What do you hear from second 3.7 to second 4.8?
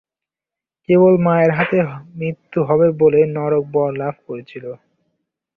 বর লাভ করেছিল।